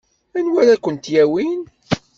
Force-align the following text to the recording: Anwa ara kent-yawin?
Anwa 0.37 0.59
ara 0.63 0.81
kent-yawin? 0.83 1.61